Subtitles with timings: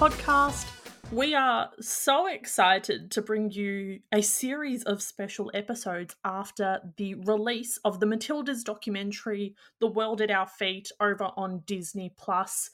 [0.00, 0.66] Podcast.
[1.12, 7.78] We are so excited to bring you a series of special episodes after the release
[7.84, 12.70] of the Matildas documentary, The World at Our Feet, over on Disney Plus.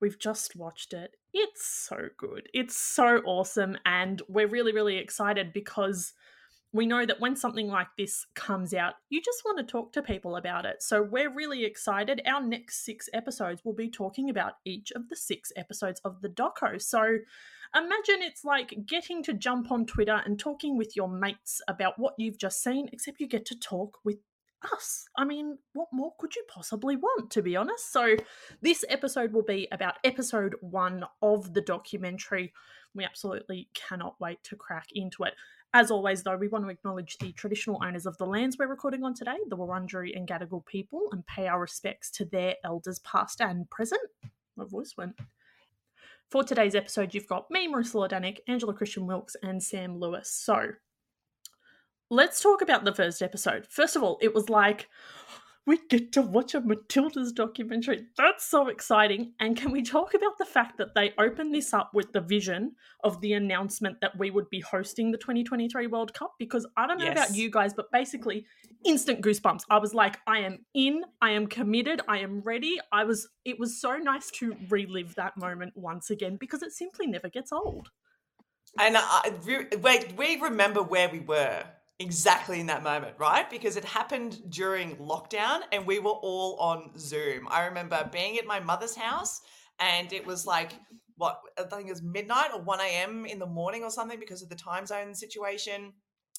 [0.00, 1.10] We've just watched it.
[1.34, 2.48] It's so good.
[2.54, 3.76] It's so awesome.
[3.84, 6.14] And we're really, really excited because
[6.74, 10.02] we know that when something like this comes out, you just want to talk to
[10.02, 10.82] people about it.
[10.82, 12.20] So we're really excited.
[12.26, 16.28] Our next six episodes will be talking about each of the six episodes of the
[16.28, 16.82] doco.
[16.82, 17.18] So
[17.76, 22.14] imagine it's like getting to jump on Twitter and talking with your mates about what
[22.18, 24.18] you've just seen, except you get to talk with
[24.72, 25.06] us.
[25.16, 27.92] I mean, what more could you possibly want, to be honest?
[27.92, 28.16] So,
[28.62, 32.52] this episode will be about episode one of the documentary.
[32.94, 35.34] We absolutely cannot wait to crack into it.
[35.76, 39.02] As always, though, we want to acknowledge the traditional owners of the lands we're recording
[39.02, 43.40] on today, the Wurundjeri and Gadigal people, and pay our respects to their elders past
[43.40, 44.00] and present.
[44.56, 45.18] My voice went.
[46.30, 50.30] For today's episode, you've got me, Marissa Lordanic, Angela Christian Wilkes, and Sam Lewis.
[50.30, 50.74] So,
[52.08, 53.66] let's talk about the first episode.
[53.68, 54.88] First of all, it was like,
[55.66, 58.04] we get to watch a Matilda's documentary.
[58.18, 59.32] That's so exciting.
[59.40, 62.72] And can we talk about the fact that they opened this up with the vision
[63.02, 66.34] of the announcement that we would be hosting the 2023 World Cup?
[66.38, 67.16] Because I don't know yes.
[67.16, 68.44] about you guys, but basically,
[68.84, 69.62] instant goosebumps.
[69.70, 72.78] I was like, I am in, I am committed, I am ready.
[72.92, 77.06] I was, it was so nice to relive that moment once again because it simply
[77.06, 77.88] never gets old.
[78.78, 81.64] And I, we, we remember where we were
[81.98, 83.48] exactly in that moment, right?
[83.48, 87.46] Because it happened during lockdown and we were all on Zoom.
[87.48, 89.40] I remember being at my mother's house
[89.78, 90.74] and it was like,
[91.16, 93.24] what, I think it was midnight or 1 a.m.
[93.26, 95.92] in the morning or something because of the time zone situation.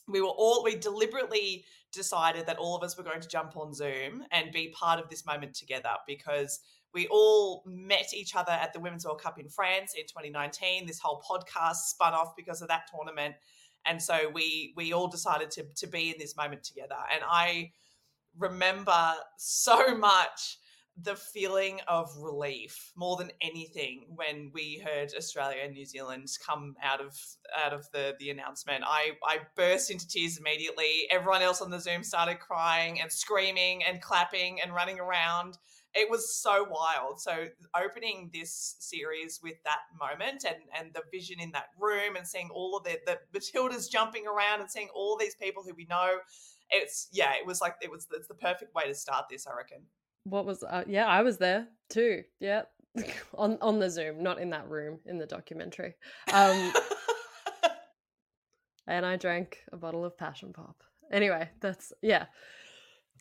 [0.07, 3.73] We were all, we deliberately decided that all of us were going to jump on
[3.73, 6.59] Zoom and be part of this moment together because
[6.93, 10.85] we all met each other at the Women's World Cup in France in 2019.
[10.85, 13.35] This whole podcast spun off because of that tournament
[13.85, 17.71] and so we we all decided to to be in this moment together and i
[18.37, 20.57] remember so much
[20.97, 26.73] the feeling of relief more than anything when we heard Australia and New Zealand come
[26.81, 27.17] out of
[27.65, 28.83] out of the the announcement.
[28.87, 31.07] I I burst into tears immediately.
[31.11, 35.57] Everyone else on the Zoom started crying and screaming and clapping and running around
[35.95, 37.21] it was so wild.
[37.21, 42.27] So opening this series with that moment and and the vision in that room and
[42.27, 45.87] seeing all of the the Matildas jumping around and seeing all these people who we
[45.89, 46.17] know,
[46.69, 49.55] it's yeah, it was like it was it's the perfect way to start this, I
[49.55, 49.83] reckon.
[50.25, 52.23] What was uh, yeah, I was there too.
[52.39, 52.63] Yeah.
[53.37, 55.95] on on the Zoom, not in that room in the documentary.
[56.33, 56.73] Um
[58.87, 60.83] and I drank a bottle of passion pop.
[61.11, 62.25] Anyway, that's yeah.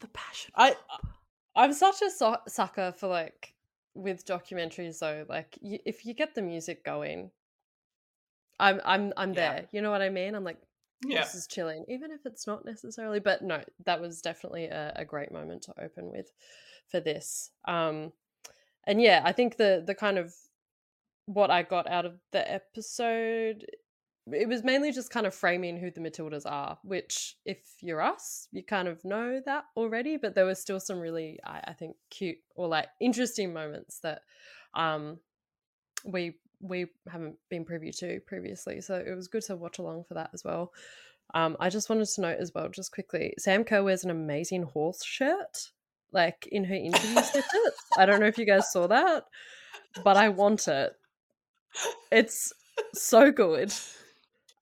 [0.00, 0.50] The passion.
[0.56, 0.74] I
[1.56, 3.54] I'm such a so- sucker for like
[3.94, 5.24] with documentaries though.
[5.28, 7.30] Like if you get the music going,
[8.58, 9.52] I'm I'm I'm yeah.
[9.52, 9.64] there.
[9.72, 10.34] You know what I mean?
[10.34, 10.58] I'm like,
[11.06, 11.22] yeah.
[11.22, 13.20] this is chilling, even if it's not necessarily.
[13.20, 16.32] But no, that was definitely a, a great moment to open with
[16.88, 17.50] for this.
[17.66, 18.12] Um,
[18.86, 20.34] and yeah, I think the the kind of
[21.26, 23.66] what I got out of the episode
[24.32, 28.48] it was mainly just kind of framing who the Matildas are, which, if you're us,
[28.52, 30.16] you kind of know that already.
[30.16, 34.22] But there was still some really, I, I think, cute or like interesting moments that
[34.72, 35.18] um,
[36.04, 38.80] we we haven't been privy to previously.
[38.80, 40.72] So it was good to watch along for that as well.
[41.34, 44.62] Um, I just wanted to note as well, just quickly, Sam Kerr wears an amazing
[44.62, 45.70] horse shirt,
[46.12, 47.84] like in her interview snippets.
[47.98, 49.24] I don't know if you guys saw that,
[50.02, 50.94] but I want it.
[52.10, 52.52] It's
[52.94, 53.72] so good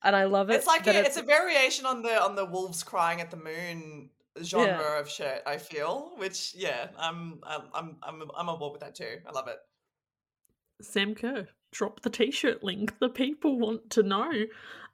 [0.03, 0.55] and I love it.
[0.55, 3.37] It's like a, it's, it's, a variation on the on the wolves crying at the
[3.37, 4.09] moon
[4.41, 4.99] genre yeah.
[4.99, 5.41] of shirt.
[5.45, 9.19] I feel, which yeah, I'm I'm I'm I'm on board with that too.
[9.27, 9.57] I love it.
[10.81, 12.97] Sam Kerr, drop the t-shirt link.
[12.99, 14.31] The people want to know.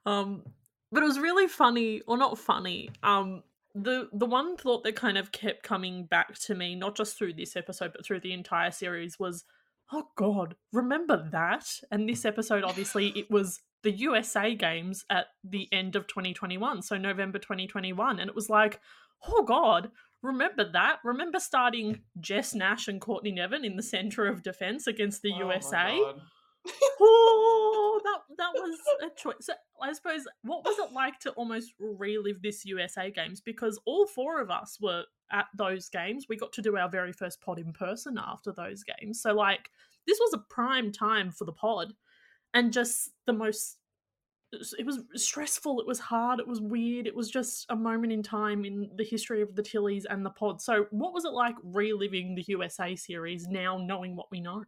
[0.06, 0.44] Um,
[0.92, 2.90] but it was really funny, or not funny.
[3.02, 3.42] Um,
[3.74, 7.34] the the one thought that kind of kept coming back to me, not just through
[7.34, 9.44] this episode, but through the entire series, was,
[9.92, 11.66] oh god, remember that?
[11.90, 16.96] And this episode, obviously, it was the USA games at the end of 2021, so
[16.96, 18.20] November 2021.
[18.20, 18.80] And it was like,
[19.26, 19.90] oh God,
[20.22, 20.98] remember that?
[21.04, 25.38] Remember starting Jess Nash and Courtney Nevin in the center of defense against the oh
[25.38, 25.98] USA?
[27.00, 29.36] oh, that that was a choice.
[29.40, 33.40] So I suppose what was it like to almost relive this USA games?
[33.40, 36.26] Because all four of us were at those games.
[36.28, 39.22] We got to do our very first pod in person after those games.
[39.22, 39.70] So like
[40.06, 41.94] this was a prime time for the pod
[42.54, 43.78] and just the most
[44.52, 48.22] it was stressful it was hard it was weird it was just a moment in
[48.22, 51.54] time in the history of the tillies and the pod so what was it like
[51.62, 54.64] reliving the usa series now knowing what we know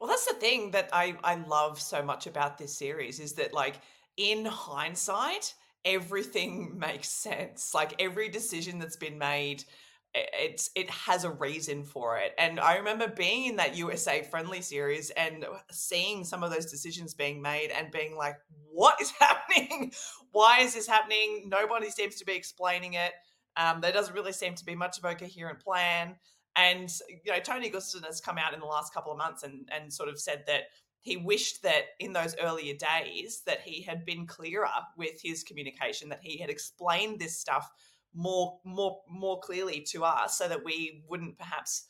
[0.00, 3.52] Well, that's the thing that I I love so much about this series is that
[3.52, 3.76] like
[4.16, 5.54] in hindsight,
[5.84, 7.74] everything makes sense.
[7.74, 9.64] Like every decision that's been made
[10.14, 12.32] it's it has a reason for it.
[12.38, 17.14] And I remember being in that USA friendly series and seeing some of those decisions
[17.14, 18.36] being made and being like,
[18.70, 19.92] what is happening?
[20.30, 21.48] Why is this happening?
[21.48, 23.12] Nobody seems to be explaining it.
[23.56, 26.16] Um, there doesn't really seem to be much of a coherent plan.
[26.56, 29.68] And you know, Tony Gustavsson has come out in the last couple of months and
[29.72, 30.64] and sort of said that
[31.00, 36.08] he wished that in those earlier days that he had been clearer with his communication,
[36.08, 37.70] that he had explained this stuff
[38.14, 41.86] more more more clearly to us so that we wouldn't perhaps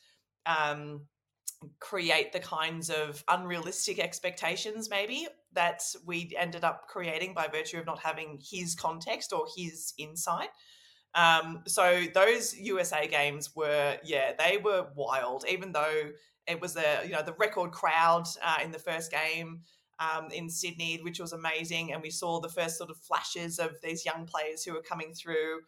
[0.47, 1.03] um,
[1.81, 7.87] create the kinds of unrealistic expectations maybe that we ended up creating by virtue of
[7.87, 10.49] not having his context or his insight
[11.15, 16.11] um, so those usa games were yeah they were wild even though
[16.47, 19.61] it was the you know the record crowd uh, in the first game
[19.99, 23.77] um, in Sydney, which was amazing, and we saw the first sort of flashes of
[23.83, 25.61] these young players who were coming through.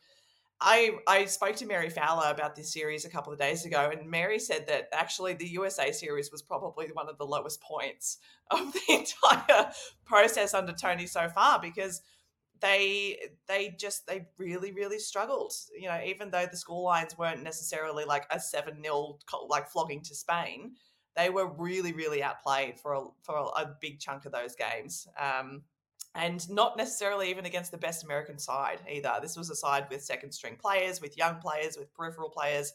[0.61, 4.11] I I spoke to Mary Fowler about this series a couple of days ago, and
[4.11, 8.19] Mary said that actually the USA series was probably one of the lowest points
[8.51, 9.71] of the entire
[10.05, 12.01] process under Tony so far because
[12.61, 13.19] they
[13.49, 15.53] they just they really really struggled.
[15.79, 19.19] You know, even though the score lines weren't necessarily like a seven 0
[19.49, 20.73] like flogging to Spain,
[21.17, 25.07] they were really really outplayed for a for a, big chunk of those games.
[25.21, 25.65] Um,
[26.17, 29.13] and not necessarily even against the best American side either.
[29.21, 32.73] This was a side with second string players, with young players, with peripheral players,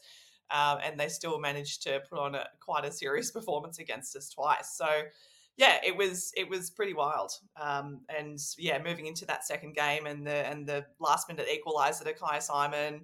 [0.50, 4.28] um, and they still managed to put on a, quite a serious performance against us
[4.28, 4.76] twice.
[4.76, 5.02] So,
[5.56, 7.32] yeah, it was it was pretty wild.
[7.60, 12.04] Um, and yeah, moving into that second game and the and the last minute equaliser
[12.04, 13.02] to Kyah Simon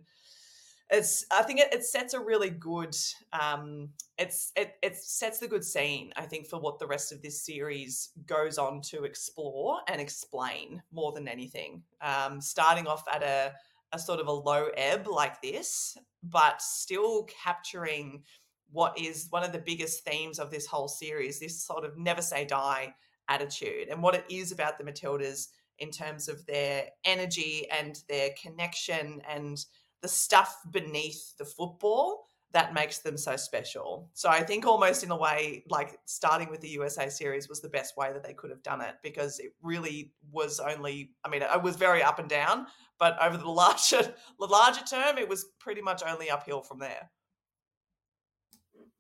[0.91, 2.97] it's I think it, it sets a really good
[3.39, 7.23] um, it's it, it sets the good scene I think for what the rest of
[7.23, 11.83] this series goes on to explore and explain more than anything.
[12.01, 13.53] Um, starting off at a
[13.93, 18.23] a sort of a low ebb like this, but still capturing
[18.71, 22.21] what is one of the biggest themes of this whole series this sort of never
[22.21, 22.95] say die
[23.29, 25.49] attitude and what it is about the Matildas
[25.79, 29.65] in terms of their energy and their connection and
[30.03, 34.09] the stuff beneath the football that makes them so special.
[34.15, 37.69] So I think almost in a way, like starting with the USA series was the
[37.69, 41.43] best way that they could have done it because it really was only, I mean,
[41.43, 42.67] it was very up and down,
[42.99, 47.11] but over the larger, the larger term, it was pretty much only uphill from there.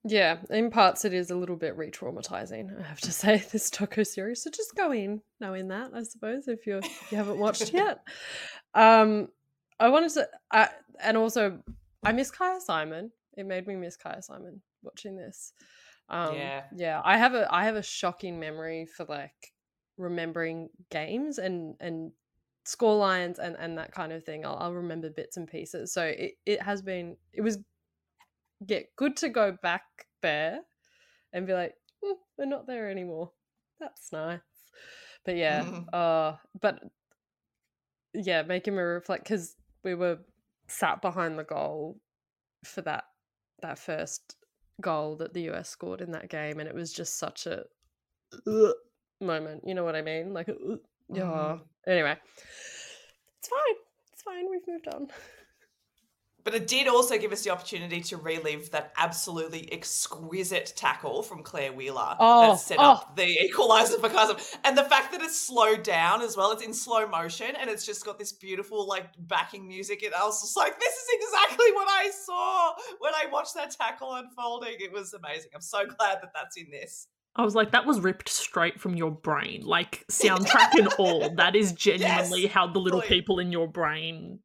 [0.04, 4.06] Yeah, in parts it is a little bit re-traumatizing, I have to say, this doco
[4.06, 4.42] series.
[4.42, 8.00] So just go in knowing that, I suppose, if you if you haven't watched yet.
[8.74, 9.28] Um,
[9.80, 10.69] I wanted to, I,
[11.02, 11.60] and also
[12.04, 13.10] I miss Kyah Simon.
[13.36, 15.52] It made me miss Kyah Simon watching this.
[16.08, 17.02] Um, yeah, yeah.
[17.04, 19.52] I have a I have a shocking memory for like
[19.96, 22.12] remembering games and and
[22.64, 24.44] score lines and and that kind of thing.
[24.44, 25.92] I'll, I'll remember bits and pieces.
[25.92, 27.58] So it it has been it was
[28.66, 29.84] get good to go back
[30.22, 30.60] there
[31.32, 33.30] and be like mm, we're not there anymore.
[33.80, 34.40] That's nice.
[35.25, 36.80] But yeah, uh, but
[38.14, 39.54] yeah, making me reflect because
[39.85, 40.18] we were
[40.68, 42.00] sat behind the goal
[42.64, 43.04] for that
[43.62, 44.37] that first
[44.80, 47.64] goal that the US scored in that game, and it was just such a
[49.20, 49.62] moment.
[49.66, 50.32] You know what I mean?
[50.32, 50.49] Like,
[51.12, 51.23] yeah.
[51.23, 51.61] Mm.
[51.87, 52.16] Anyway,
[53.38, 53.76] it's fine.
[54.12, 54.50] It's fine.
[54.50, 55.08] We've moved on.
[56.49, 61.43] But it did also give us the opportunity to relive that absolutely exquisite tackle from
[61.43, 62.93] Claire Wheeler oh, that set oh.
[62.93, 64.38] up the equalizer for Custom.
[64.64, 67.85] And the fact that it's slowed down as well, it's in slow motion and it's
[67.85, 70.02] just got this beautiful like backing music.
[70.02, 73.73] And I was just like, this is exactly what I saw when I watched that
[73.73, 74.76] tackle unfolding.
[74.78, 75.50] It was amazing.
[75.55, 77.09] I'm so glad that that's in this.
[77.37, 81.28] I was like, that was ripped straight from your brain, like soundtrack and all.
[81.35, 84.38] That is genuinely yes, how the little people in your brain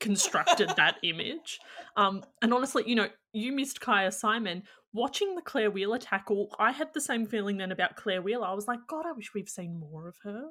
[0.00, 1.58] constructed that image.
[1.96, 4.62] Um, and honestly, you know, you missed Kyah Simon.
[4.92, 8.46] Watching the Claire Wheeler tackle, I had the same feeling then about Claire Wheeler.
[8.46, 10.44] I was like, God, I wish we've seen more of her.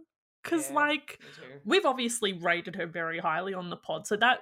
[0.44, 1.20] Because, yeah, like,
[1.64, 4.06] we've obviously rated her very highly on the pod.
[4.06, 4.42] So that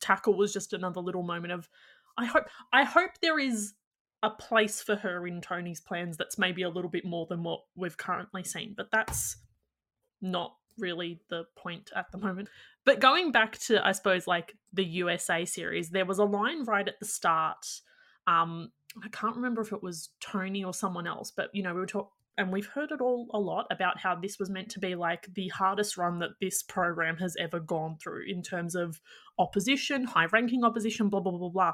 [0.00, 1.68] tackle was just another little moment of,
[2.16, 3.74] I hope, I hope there is
[4.22, 7.62] a place for her in Tony's plans that's maybe a little bit more than what
[7.74, 8.74] we've currently seen.
[8.76, 9.38] But that's
[10.20, 12.48] not really the point at the moment.
[12.84, 16.86] But going back to, I suppose, like the USA series, there was a line right
[16.86, 17.66] at the start.
[18.26, 21.80] Um, I can't remember if it was Tony or someone else, but you know, we
[21.80, 24.80] were talking, and we've heard it all a lot about how this was meant to
[24.80, 29.00] be like the hardest run that this program has ever gone through in terms of
[29.38, 31.72] opposition, high ranking opposition, blah, blah, blah, blah.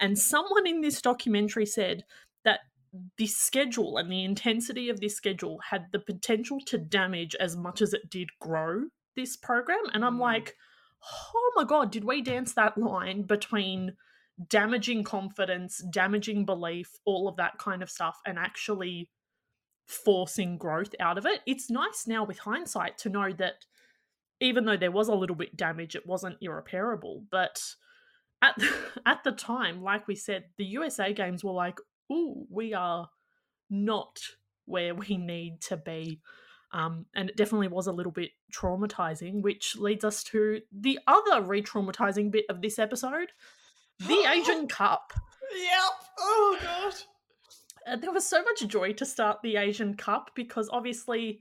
[0.00, 2.04] And someone in this documentary said
[3.18, 7.80] the schedule and the intensity of this schedule had the potential to damage as much
[7.80, 8.84] as it did grow
[9.16, 9.82] this program.
[9.92, 10.20] And I'm mm.
[10.20, 10.56] like,
[11.34, 13.96] oh my God, did we dance that line between
[14.48, 19.08] damaging confidence, damaging belief, all of that kind of stuff, and actually
[19.86, 21.40] forcing growth out of it?
[21.46, 23.64] It's nice now with hindsight to know that
[24.40, 27.22] even though there was a little bit damage, it wasn't irreparable.
[27.30, 27.62] But
[28.42, 28.72] at the,
[29.06, 31.78] at the time, like we said, the USA games were like,
[32.10, 33.08] "Ooh, we are
[33.68, 34.20] not
[34.66, 36.20] where we need to be."
[36.72, 41.42] Um, and it definitely was a little bit traumatizing, which leads us to the other
[41.42, 43.32] re traumatizing bit of this episode
[44.00, 45.12] the Asian Cup.
[45.52, 45.92] Yep.
[46.18, 46.94] Oh, God.
[47.86, 51.40] Uh, there was so much joy to start the Asian Cup because obviously,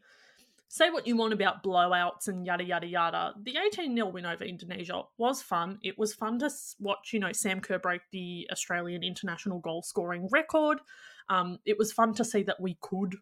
[0.69, 3.33] say what you want about blowouts and yada, yada, yada.
[3.43, 5.79] The 18 0 win over Indonesia was fun.
[5.83, 6.49] It was fun to
[6.79, 10.79] watch, you know, Sam Kerr break the Australian international goal scoring record.
[11.27, 13.15] Um, it was fun to see that we could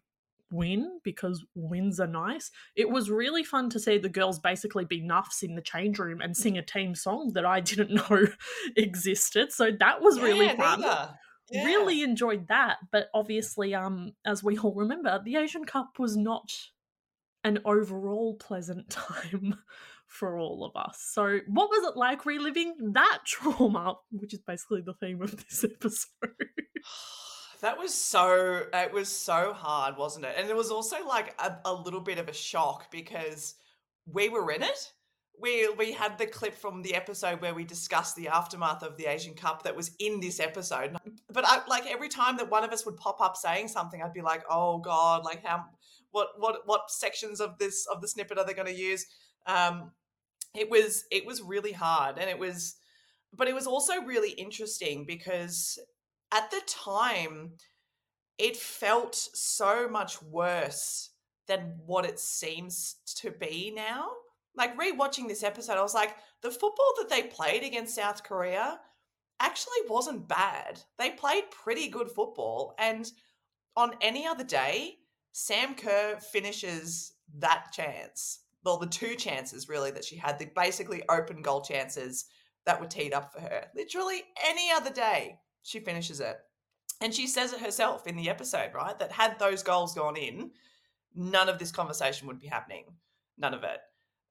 [0.50, 2.50] win because wins are nice.
[2.76, 6.20] It was really fun to see the girls basically be nuffs in the change room
[6.20, 8.26] and sing a team song that I didn't know
[8.76, 9.52] existed.
[9.52, 10.82] So that was really fun.
[10.82, 11.64] Yeah.
[11.64, 12.76] Really enjoyed that.
[12.92, 16.52] But obviously, um, as we all remember, the Asian Cup was not
[17.48, 19.56] an overall pleasant time
[20.06, 20.98] for all of us.
[21.12, 25.64] So, what was it like reliving that trauma, which is basically the theme of this
[25.64, 26.08] episode?
[27.60, 30.36] That was so it was so hard, wasn't it?
[30.38, 33.56] And it was also like a, a little bit of a shock because
[34.06, 34.92] we were in it.
[35.40, 39.06] We we had the clip from the episode where we discussed the aftermath of the
[39.06, 40.96] Asian Cup that was in this episode.
[41.32, 44.12] But I like every time that one of us would pop up saying something, I'd
[44.12, 45.64] be like, "Oh God, like how
[46.10, 49.06] what what what sections of this of the snippet are they going to use?"
[49.46, 49.92] Um,
[50.54, 52.76] it was it was really hard, and it was,
[53.32, 55.78] but it was also really interesting because
[56.32, 57.52] at the time,
[58.38, 61.10] it felt so much worse
[61.46, 64.08] than what it seems to be now.
[64.54, 68.80] Like rewatching this episode, I was like, the football that they played against South Korea
[69.40, 70.80] actually wasn't bad.
[70.98, 72.74] They played pretty good football.
[72.78, 73.10] And
[73.76, 74.96] on any other day,
[75.40, 78.40] Sam Kerr finishes that chance.
[78.64, 82.24] Well, the two chances really that she had, the basically open goal chances
[82.66, 83.66] that were teed up for her.
[83.72, 86.38] Literally any other day, she finishes it.
[87.00, 88.98] And she says it herself in the episode, right?
[88.98, 90.50] That had those goals gone in,
[91.14, 92.86] none of this conversation would be happening.
[93.38, 93.78] None of it.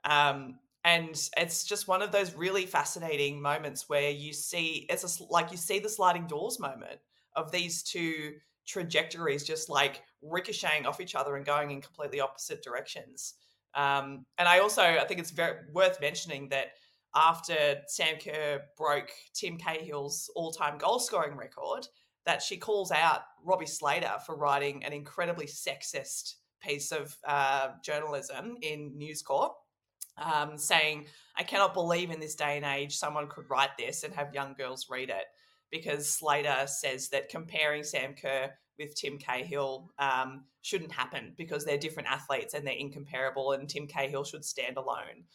[0.03, 5.23] Um, and it's just one of those really fascinating moments where you see it's a,
[5.31, 6.99] like you see the sliding doors moment
[7.33, 8.33] of these two
[8.67, 13.35] trajectories just like ricocheting off each other and going in completely opposite directions.
[13.73, 16.67] Um, and I also I think it's very worth mentioning that
[17.15, 21.87] after Sam Kerr broke Tim Cahill's all-time goal scoring record,
[22.25, 28.57] that she calls out Robbie Slater for writing an incredibly sexist piece of uh, journalism
[28.61, 29.53] in News Corp,
[30.17, 31.05] um, saying,
[31.37, 34.55] I cannot believe in this day and age someone could write this and have young
[34.57, 35.25] girls read it.
[35.71, 41.77] Because Slater says that comparing Sam Kerr with Tim Cahill um, shouldn't happen because they're
[41.77, 45.25] different athletes and they're incomparable, and Tim Cahill should stand alone.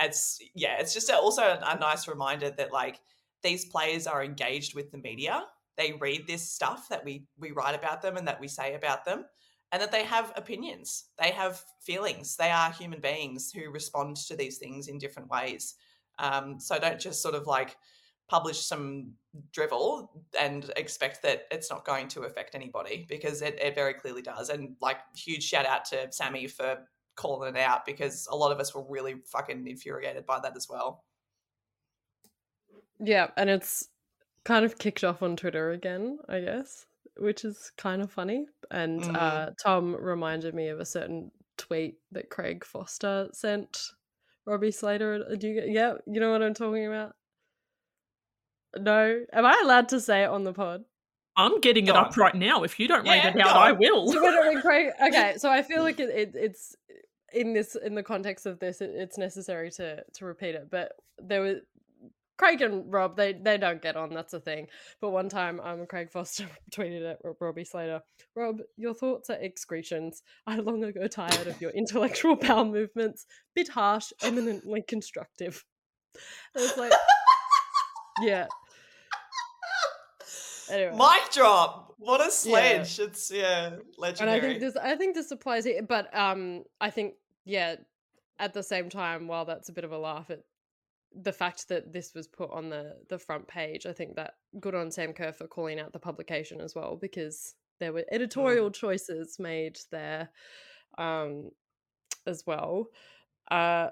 [0.00, 3.00] It's yeah, it's just also a, a nice reminder that like
[3.42, 5.44] these players are engaged with the media.
[5.76, 9.04] They read this stuff that we we write about them and that we say about
[9.04, 9.24] them
[9.72, 11.04] and that they have opinions.
[11.18, 12.36] They have feelings.
[12.36, 15.74] They are human beings who respond to these things in different ways.
[16.18, 17.76] Um, so don't just sort of like
[18.30, 19.12] publish some
[19.52, 24.22] drivel and expect that it's not going to affect anybody because it, it very clearly
[24.22, 26.78] does and like huge shout out to sammy for
[27.16, 30.68] calling it out because a lot of us were really fucking infuriated by that as
[30.68, 31.04] well
[33.00, 33.88] yeah and it's
[34.44, 38.46] kind of kicked off on Twitter again, I guess, which is kind of funny.
[38.70, 39.16] And mm.
[39.16, 43.78] uh, Tom reminded me of a certain tweet that Craig Foster sent
[44.46, 45.36] Robbie Slater.
[45.36, 47.14] Do you get, yeah, you know what I'm talking about?
[48.78, 50.84] No, am I allowed to say it on the pod?
[51.36, 52.14] I'm getting go it up on.
[52.16, 52.62] right now.
[52.62, 54.12] If you don't yeah, read it out, I will.
[55.06, 56.76] okay, so I feel like it, it, it's
[57.32, 60.68] in this in the context of this, it, it's necessary to to repeat it.
[60.70, 61.56] But there was
[62.40, 64.14] Craig and Rob, they they don't get on.
[64.14, 64.68] That's a thing.
[65.02, 68.00] But one time, um, Craig Foster tweeted at Robbie Slater,
[68.34, 70.22] "Rob, your thoughts are excretions.
[70.46, 73.26] I long ago tired of your intellectual power movements.
[73.54, 75.62] Bit harsh, eminently constructive."
[76.54, 76.92] And it's like,
[78.22, 78.46] yeah.
[80.70, 80.96] Anyway.
[80.96, 81.94] Mic drop.
[81.98, 82.98] What a sledge.
[82.98, 83.04] Yeah.
[83.04, 84.38] It's yeah, legendary.
[84.38, 87.76] And I think this I think this applies here, but um I think yeah,
[88.38, 90.44] at the same time, while that's a bit of a laugh, it
[91.12, 94.74] the fact that this was put on the the front page, I think that good
[94.74, 98.74] on Sam Kerr for calling out the publication as well because there were editorial mm.
[98.74, 100.30] choices made there
[100.98, 101.50] um,
[102.26, 102.86] as well.
[103.50, 103.88] Uh,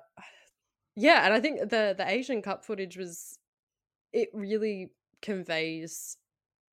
[0.94, 3.38] yeah, and I think the the Asian Cup footage was
[4.12, 4.90] it really
[5.22, 6.16] conveys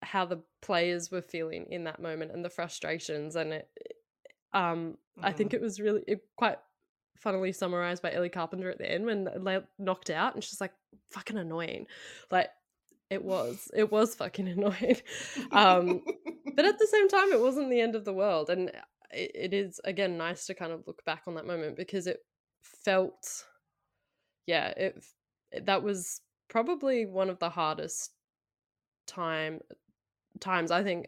[0.02, 3.70] how the players were feeling in that moment and the frustrations and it
[4.54, 5.24] um mm.
[5.24, 5.56] I think mm.
[5.56, 6.58] it was really it quite
[7.18, 10.74] funnily summarized by Ellie Carpenter at the end when they knocked out and she's like
[11.10, 11.88] fucking annoying
[12.32, 12.50] like
[13.10, 14.98] it was it was fucking annoying
[15.52, 16.02] um
[16.56, 18.70] but at the same time it wasn't the end of the world and
[19.12, 22.20] it, it is again nice to kind of look back on that moment because it
[22.62, 23.46] felt
[24.48, 25.04] yeah it
[25.64, 28.12] that was probably one of the hardest
[29.08, 29.60] time
[30.40, 31.08] times I think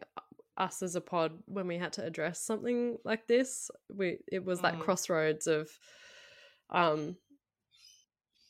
[0.57, 4.62] us as a pod when we had to address something like this we it was
[4.62, 4.79] that mm.
[4.79, 5.69] crossroads of
[6.72, 7.15] um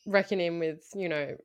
[0.06, 1.36] reckoning with you know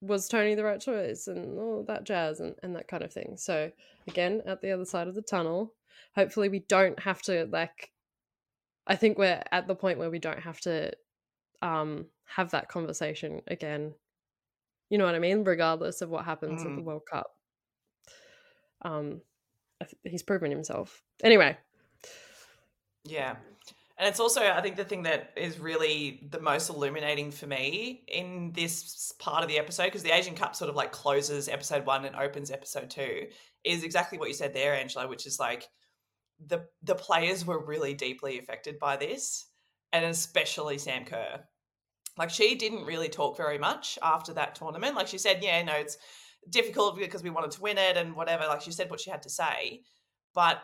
[0.00, 3.36] was Tony the right choice and all that jazz and, and that kind of thing.
[3.36, 3.70] So
[4.08, 5.74] again, at the other side of the tunnel,
[6.14, 7.90] hopefully we don't have to like
[8.86, 10.92] I think we're at the point where we don't have to
[11.62, 13.94] um have that conversation again.
[14.88, 15.44] You know what I mean?
[15.44, 16.70] Regardless of what happens mm.
[16.70, 16.86] at the mm.
[16.86, 17.30] World Cup.
[18.82, 19.20] Um
[20.04, 21.02] he's proven himself.
[21.22, 21.56] Anyway.
[23.04, 23.36] Yeah.
[23.98, 28.02] And it's also, I think, the thing that is really the most illuminating for me
[28.08, 31.84] in this part of the episode, because the Asian Cup sort of like closes episode
[31.84, 33.26] one and opens episode two,
[33.62, 35.68] is exactly what you said there, Angela, which is like
[36.46, 39.46] the the players were really deeply affected by this,
[39.92, 41.44] and especially Sam Kerr.
[42.16, 44.96] Like she didn't really talk very much after that tournament.
[44.96, 45.98] Like she said, yeah, no, it's
[46.48, 48.46] difficult because we wanted to win it and whatever.
[48.46, 49.82] Like she said what she had to say,
[50.34, 50.62] but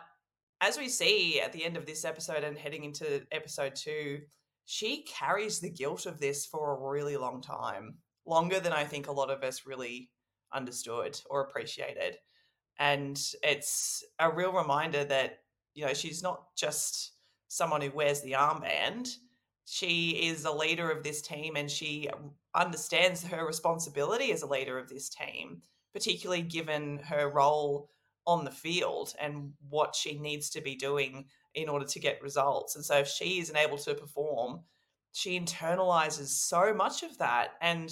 [0.61, 4.21] as we see at the end of this episode and heading into episode two,
[4.65, 9.07] she carries the guilt of this for a really long time, longer than I think
[9.07, 10.09] a lot of us really
[10.53, 12.17] understood or appreciated.
[12.79, 15.39] And it's a real reminder that,
[15.73, 17.13] you know, she's not just
[17.47, 19.09] someone who wears the armband.
[19.69, 22.09] She is a leader of this team and she
[22.55, 27.89] understands her responsibility as a leader of this team, particularly given her role
[28.25, 32.77] on the field and what she needs to be doing in order to get results.
[32.77, 34.61] And so if she isn't able to perform,
[35.11, 37.49] she internalizes so much of that.
[37.61, 37.91] And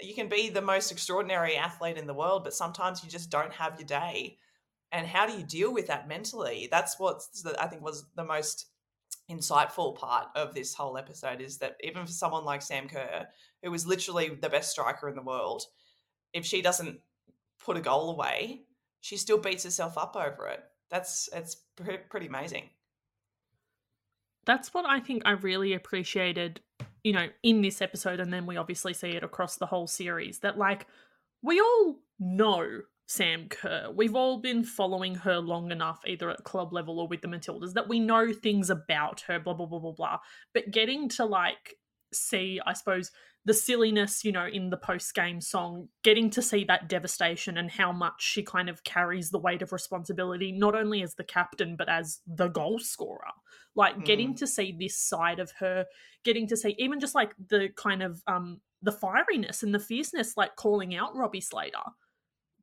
[0.00, 3.52] you can be the most extraordinary athlete in the world, but sometimes you just don't
[3.52, 4.38] have your day.
[4.92, 6.68] And how do you deal with that mentally?
[6.70, 7.22] That's what
[7.58, 8.68] I think was the most
[9.30, 13.26] insightful part of this whole episode is that even for someone like Sam Kerr,
[13.62, 15.64] who was literally the best striker in the world,
[16.32, 17.00] if she doesn't
[17.64, 18.62] put a goal away,
[19.00, 20.62] she still beats herself up over it.
[20.90, 21.56] That's it's
[22.10, 22.70] pretty amazing.
[24.44, 26.60] That's what I think I really appreciated,
[27.04, 30.40] you know, in this episode, and then we obviously see it across the whole series.
[30.40, 30.86] That like
[31.42, 33.90] we all know Sam Kerr.
[33.94, 37.74] We've all been following her long enough, either at club level or with the Matildas,
[37.74, 40.18] that we know things about her, blah, blah, blah, blah, blah.
[40.54, 41.76] But getting to like
[42.14, 43.10] see, I suppose,
[43.44, 47.70] the silliness, you know, in the post game song, getting to see that devastation and
[47.70, 51.74] how much she kind of carries the weight of responsibility, not only as the captain,
[51.76, 53.32] but as the goal scorer.
[53.74, 54.04] Like mm.
[54.04, 55.86] getting to see this side of her,
[56.24, 60.36] getting to see even just like the kind of um the fieriness and the fierceness,
[60.36, 61.78] like calling out Robbie Slater.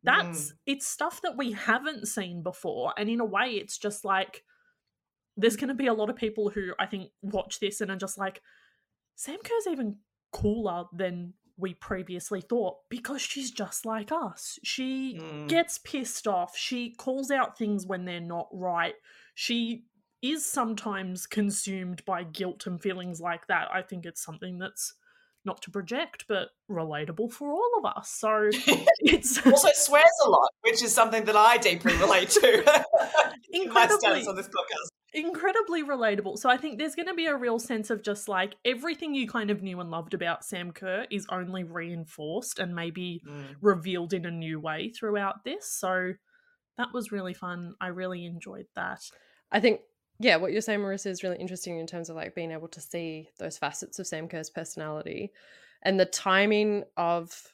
[0.03, 0.53] That's mm.
[0.65, 2.93] it's stuff that we haven't seen before.
[2.97, 4.43] And in a way, it's just like
[5.35, 8.17] there's gonna be a lot of people who I think watch this and are just
[8.17, 8.41] like,
[9.15, 9.97] Sam Kerr's even
[10.31, 14.57] cooler than we previously thought because she's just like us.
[14.63, 15.47] She mm.
[15.47, 16.57] gets pissed off.
[16.57, 18.95] She calls out things when they're not right.
[19.35, 19.83] She
[20.21, 23.67] is sometimes consumed by guilt and feelings like that.
[23.73, 24.93] I think it's something that's
[25.49, 28.09] not to project, but relatable for all of us.
[28.09, 28.49] So
[28.99, 32.83] it's also swears a lot, which is something that I deeply relate to.
[33.51, 36.37] Incredibly on this podcast incredibly relatable.
[36.37, 39.27] So I think there's going to be a real sense of just like everything you
[39.27, 43.55] kind of knew and loved about Sam Kerr is only reinforced and maybe mm.
[43.59, 45.71] revealed in a new way throughout this.
[45.71, 46.13] So
[46.77, 47.73] that was really fun.
[47.81, 49.01] I really enjoyed that.
[49.51, 49.81] I think
[50.19, 52.81] yeah, what you're saying, Marissa, is really interesting in terms of like being able to
[52.81, 55.31] see those facets of Sam Kerr's personality
[55.83, 57.53] and the timing of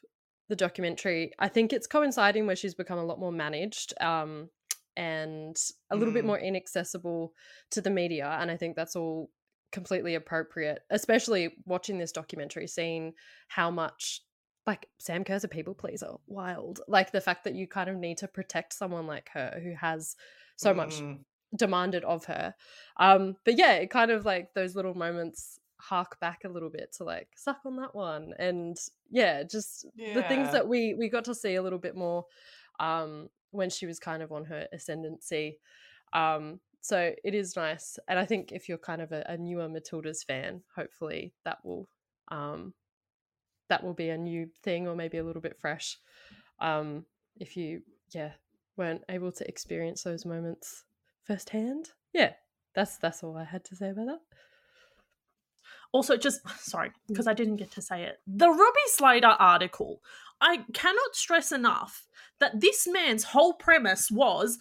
[0.50, 1.32] the documentary.
[1.40, 3.94] I think it's coinciding where she's become a lot more managed.
[4.02, 4.50] Um,
[4.98, 5.58] and
[5.92, 6.16] a little mm.
[6.16, 7.34] bit more inaccessible
[7.72, 8.38] to the media.
[8.40, 9.30] And I think that's all
[9.72, 13.14] completely appropriate, especially watching this documentary, seeing
[13.48, 14.22] how much
[14.66, 16.82] like Sam Kerr's a people pleaser, wild.
[16.88, 20.16] Like the fact that you kind of need to protect someone like her who has
[20.56, 20.78] so mm.
[20.78, 21.02] much
[21.56, 22.54] demanded of her.
[22.98, 26.92] Um, but yeah, it kind of like those little moments hark back a little bit
[26.98, 28.78] to like suck on that one and
[29.12, 30.14] yeah just yeah.
[30.16, 32.26] the things that we we got to see a little bit more
[32.80, 35.60] um when she was kind of on her ascendancy.
[36.14, 39.68] Um, so it is nice, and I think if you're kind of a, a newer
[39.68, 41.88] Matildas fan, hopefully that will
[42.28, 42.74] um,
[43.70, 45.98] that will be a new thing or maybe a little bit fresh.
[46.60, 47.06] Um,
[47.38, 47.82] if you
[48.14, 48.32] yeah
[48.78, 50.84] weren't able to experience those moments
[51.26, 52.34] firsthand, yeah,
[52.74, 54.20] that's that's all I had to say about that.
[55.92, 56.94] Also, just sorry, mm.
[57.08, 58.20] because I didn't get to say it.
[58.28, 60.02] The Robbie Slater article.
[60.42, 62.08] I cannot stress enough
[62.42, 64.60] that this man's whole premise was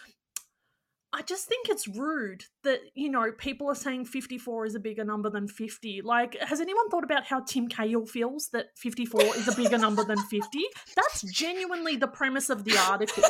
[1.14, 5.04] I just think it's rude that, you know, people are saying 54 is a bigger
[5.04, 6.02] number than 50.
[6.02, 10.02] Like, has anyone thought about how Tim Cahill feels that 54 is a bigger number
[10.02, 10.58] than 50?
[10.96, 13.22] That's genuinely the premise of the article.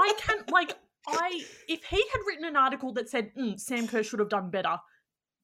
[0.00, 0.74] I can't, like,
[1.06, 4.50] I, if he had written an article that said, mm, Sam Kerr should have done
[4.50, 4.76] better,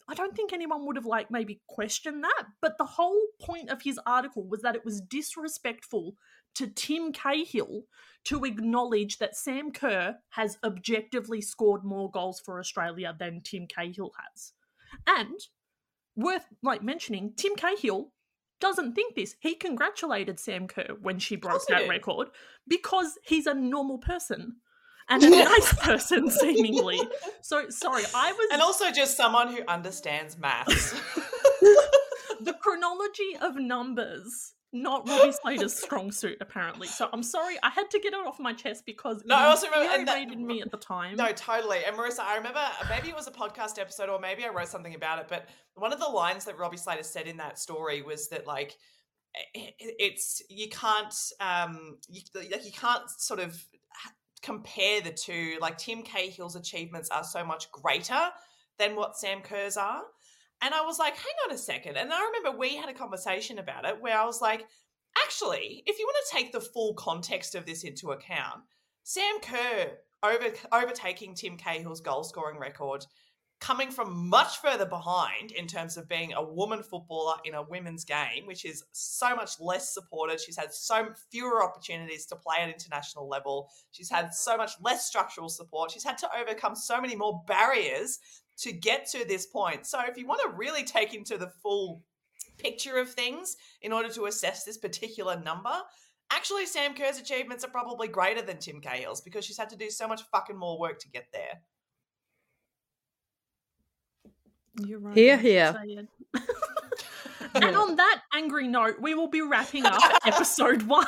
[0.08, 2.44] I don't think anyone would have like maybe questioned that.
[2.60, 6.14] But the whole point of his article was that it was disrespectful
[6.56, 7.82] to Tim Cahill
[8.24, 14.12] to acknowledge that Sam Kerr has objectively scored more goals for Australia than Tim Cahill
[14.18, 14.52] has.
[15.06, 15.38] And
[16.14, 18.12] worth like mentioning, Tim Cahill
[18.60, 19.36] doesn't think this.
[19.40, 22.28] He congratulated Sam Kerr when she broke that record
[22.66, 24.56] because he's a normal person
[25.08, 27.00] and a nice person, seemingly.
[27.42, 30.92] So sorry, I was, and also just someone who understands maths.
[32.40, 34.52] the chronology of numbers.
[34.72, 36.88] Not Robbie Slater's strong suit, apparently.
[36.88, 39.68] So I'm sorry, I had to get it off my chest because no, I also
[39.68, 41.16] remember and that, me at the time.
[41.16, 41.78] No, totally.
[41.86, 44.68] And Marissa, I remember uh, maybe it was a podcast episode or maybe I wrote
[44.68, 48.02] something about it, but one of the lines that Robbie Slater said in that story
[48.02, 48.76] was that like
[49.54, 53.56] eh, eh, it's you can't um you, like you can't sort of
[54.42, 55.58] compare the two.
[55.60, 58.30] Like Tim Cahill's achievements are so much greater
[58.78, 60.02] than what Sam Kerr's are.
[60.62, 61.96] And I was like, hang on a second.
[61.96, 64.66] And I remember we had a conversation about it where I was like,
[65.24, 68.62] actually, if you want to take the full context of this into account,
[69.02, 73.04] Sam Kerr over, overtaking Tim Cahill's goal scoring record
[73.60, 78.04] coming from much further behind in terms of being a woman footballer in a women's
[78.04, 80.40] game, which is so much less supported.
[80.40, 83.70] She's had so fewer opportunities to play at international level.
[83.92, 85.90] She's had so much less structural support.
[85.90, 88.18] She's had to overcome so many more barriers
[88.58, 89.86] to get to this point.
[89.86, 92.02] So if you want to really take into the full
[92.58, 95.74] picture of things in order to assess this particular number,
[96.30, 99.90] actually Sam Kerr's achievements are probably greater than Tim Cahill's because she's had to do
[99.90, 101.60] so much fucking more work to get there.
[104.84, 105.16] You're right.
[105.16, 105.74] Here, here.
[107.54, 111.06] and on that angry note, we will be wrapping up episode one.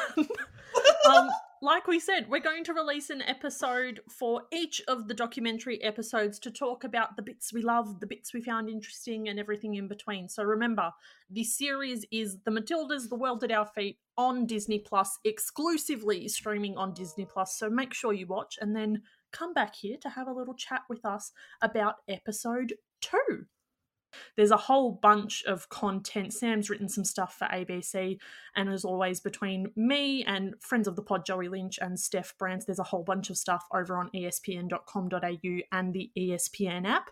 [1.09, 1.28] um,
[1.61, 6.38] like we said, we're going to release an episode for each of the documentary episodes
[6.40, 9.88] to talk about the bits we love, the bits we found interesting, and everything in
[9.88, 10.28] between.
[10.28, 10.92] So remember,
[11.28, 16.76] the series is The Matildas, The World at Our Feet on Disney Plus, exclusively streaming
[16.76, 17.59] on Disney Plus.
[17.59, 19.02] So make sure you watch and then
[19.33, 23.46] come back here to have a little chat with us about episode two.
[24.37, 26.33] There's a whole bunch of content.
[26.33, 28.18] Sam's written some stuff for ABC,
[28.57, 32.66] and as always, between me and friends of the pod, Joey Lynch and Steph Brantz,
[32.66, 37.11] there's a whole bunch of stuff over on espn.com.au and the ESPN app.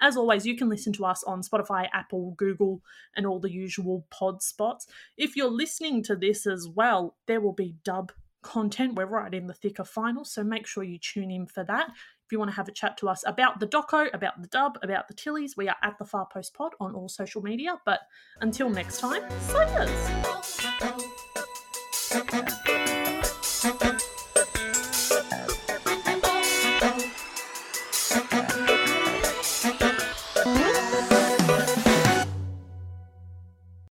[0.00, 2.82] As always, you can listen to us on Spotify, Apple, Google,
[3.16, 4.86] and all the usual pod spots.
[5.16, 8.94] If you're listening to this as well, there will be dub content.
[8.94, 11.90] We're right in the thick of finals, so make sure you tune in for that.
[12.26, 14.80] If you want to have a chat to us about the doco, about the dub,
[14.82, 17.80] about the Tillies, we are at the Far Post Pod on all social media.
[17.84, 18.00] But
[18.40, 19.92] until next time, sayers.